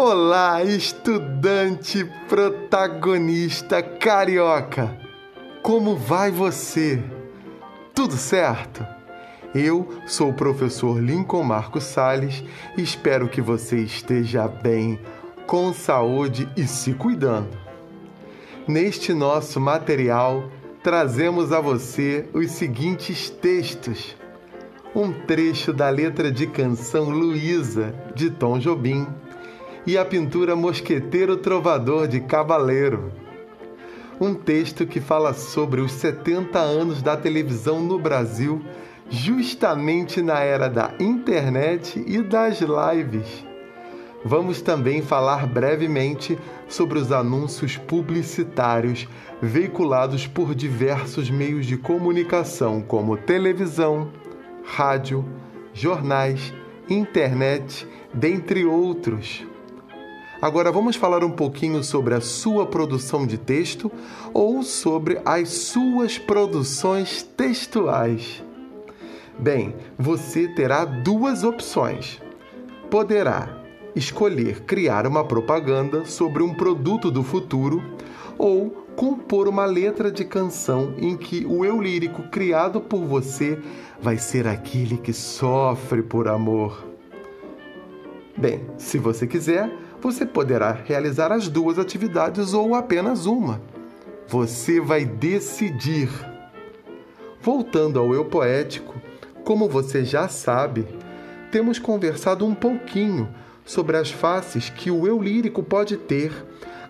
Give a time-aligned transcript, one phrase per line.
[0.00, 4.96] Olá, estudante protagonista carioca!
[5.60, 7.02] Como vai você?
[7.92, 8.86] Tudo certo?
[9.52, 12.44] Eu sou o professor Lincoln Marcos Sales
[12.76, 15.00] e espero que você esteja bem,
[15.48, 17.58] com saúde e se cuidando.
[18.68, 20.48] Neste nosso material,
[20.80, 24.16] trazemos a você os seguintes textos.
[24.94, 29.04] Um trecho da letra de canção Luísa, de Tom Jobim
[29.86, 33.12] e a pintura Mosqueteiro Trovador de Cabaleiro.
[34.20, 38.60] Um texto que fala sobre os 70 anos da televisão no Brasil,
[39.08, 43.46] justamente na era da internet e das lives.
[44.24, 46.36] Vamos também falar brevemente
[46.68, 49.06] sobre os anúncios publicitários
[49.40, 54.10] veiculados por diversos meios de comunicação, como televisão,
[54.64, 55.24] rádio,
[55.72, 56.52] jornais,
[56.90, 59.46] internet, dentre outros.
[60.40, 63.90] Agora vamos falar um pouquinho sobre a sua produção de texto
[64.32, 68.42] ou sobre as suas produções textuais.
[69.36, 72.20] Bem, você terá duas opções.
[72.88, 73.64] Poderá
[73.96, 77.82] escolher criar uma propaganda sobre um produto do futuro
[78.38, 83.58] ou compor uma letra de canção em que o eu lírico criado por você
[84.00, 86.86] vai ser aquele que sofre por amor.
[88.36, 89.68] Bem, se você quiser,
[90.00, 93.60] você poderá realizar as duas atividades ou apenas uma.
[94.26, 96.08] Você vai decidir.
[97.40, 98.94] Voltando ao eu poético,
[99.44, 100.86] como você já sabe,
[101.50, 103.28] temos conversado um pouquinho
[103.64, 106.32] sobre as faces que o eu lírico pode ter,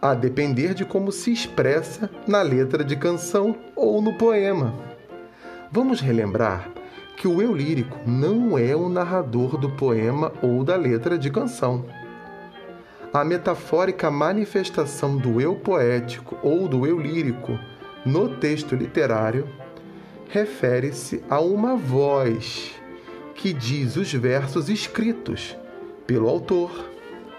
[0.00, 4.74] a depender de como se expressa na letra de canção ou no poema.
[5.70, 6.70] Vamos relembrar
[7.16, 11.84] que o eu lírico não é o narrador do poema ou da letra de canção
[13.12, 17.58] a metafórica manifestação do eu poético ou do eu lírico
[18.04, 19.48] no texto literário
[20.28, 22.72] refere-se a uma voz
[23.34, 25.56] que diz os versos escritos
[26.06, 26.70] pelo autor,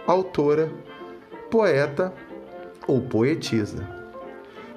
[0.06, 0.72] autora,
[1.50, 2.14] poeta
[2.88, 3.88] ou poetisa.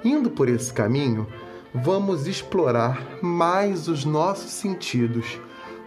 [0.03, 1.27] Indo por esse caminho,
[1.73, 5.39] vamos explorar mais os nossos sentidos,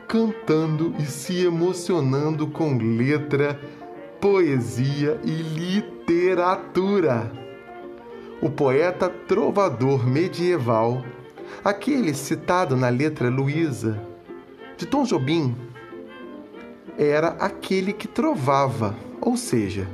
[0.06, 3.58] cantando e se emocionando com letra
[4.24, 7.30] poesia e literatura.
[8.40, 11.04] O poeta trovador medieval,
[11.62, 14.00] aquele citado na letra Luísa,
[14.78, 15.54] de Tom Jobim,
[16.96, 19.86] era aquele que trovava, ou seja,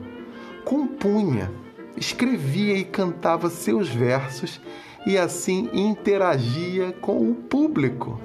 [0.65, 1.51] compunha,
[1.97, 4.61] escrevia e cantava seus versos
[5.05, 8.21] e assim interagia com o público.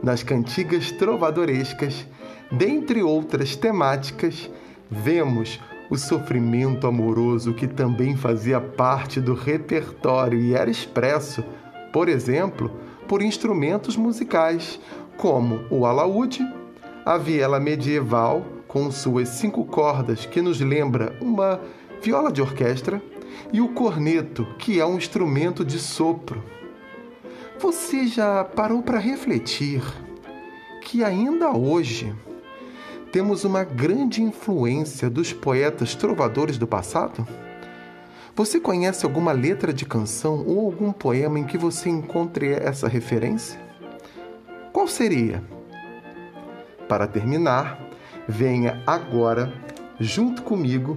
[0.00, 2.06] Nas cantigas trovadorescas,
[2.52, 4.48] dentre outras temáticas,
[4.90, 11.44] vemos o sofrimento amoroso que também fazia parte do repertório e era expresso,
[11.92, 12.70] por exemplo,
[13.08, 14.80] por instrumentos musicais,
[15.16, 16.40] como o alaúde,
[17.04, 21.60] a viela medieval com suas cinco cordas, que nos lembra uma
[22.00, 23.02] viola de orquestra,
[23.52, 26.42] e o corneto, que é um instrumento de sopro.
[27.58, 29.82] Você já parou para refletir
[30.82, 32.14] que ainda hoje
[33.12, 37.26] temos uma grande influência dos poetas trovadores do passado?
[38.36, 43.60] Você conhece alguma letra de canção ou algum poema em que você encontre essa referência?
[44.72, 45.42] Qual seria?
[46.88, 47.78] Para terminar,
[48.28, 49.52] venha agora,
[49.98, 50.96] junto comigo,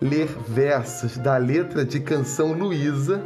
[0.00, 3.24] ler versos da letra de canção Luísa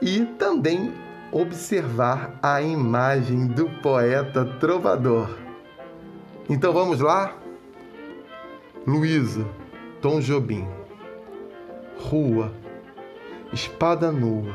[0.00, 0.92] e também
[1.30, 5.28] observar a imagem do poeta trovador.
[6.48, 7.39] Então vamos lá?
[8.86, 9.46] Luísa,
[10.00, 10.66] Tom Jobim.
[11.98, 12.50] Rua,
[13.52, 14.54] espada nua,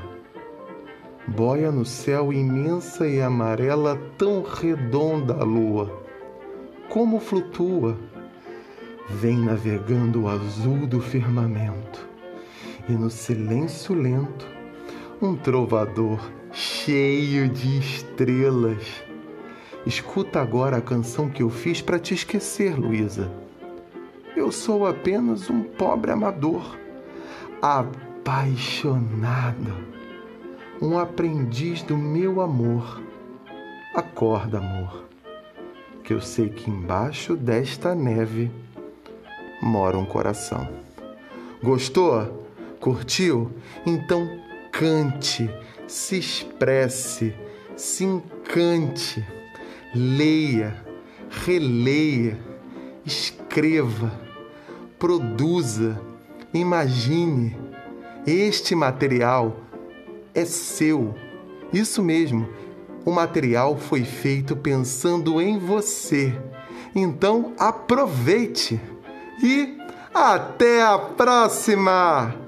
[1.27, 6.03] boia no céu imensa e amarela, tão redonda a lua.
[6.89, 7.99] Como flutua,
[9.07, 12.09] vem navegando o azul do firmamento,
[12.89, 14.47] e no silêncio lento,
[15.21, 16.19] um trovador
[16.51, 19.03] cheio de estrelas.
[19.85, 23.44] Escuta agora a canção que eu fiz para te esquecer, Luísa.
[24.35, 26.77] Eu sou apenas um pobre amador,
[27.61, 28.93] apaixonado,
[30.81, 33.01] um aprendiz do meu amor.
[33.95, 35.05] Acorda, amor,
[36.03, 38.51] que eu sei que embaixo desta neve
[39.61, 40.67] mora um coração.
[41.63, 42.45] Gostou?
[42.81, 43.49] Curtiu?
[43.85, 44.29] Então
[44.69, 45.49] cante,
[45.87, 47.33] se expresse,
[47.77, 49.25] se encante,
[49.93, 50.75] leia,
[51.29, 52.37] releia,
[53.05, 54.24] escreva,
[55.05, 56.01] produza,
[56.51, 57.55] imagine.
[58.25, 59.55] Este material
[60.33, 61.13] é seu.
[61.71, 62.49] Isso mesmo,
[63.05, 66.33] o material foi feito pensando em você.
[66.95, 68.81] Então aproveite
[69.43, 69.77] e
[70.11, 72.44] até a próxima!